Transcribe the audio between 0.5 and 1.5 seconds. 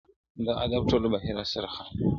آدب ټوله بهير را